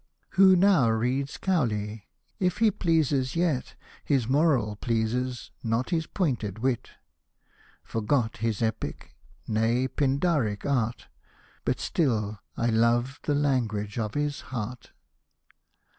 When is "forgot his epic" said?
7.83-9.13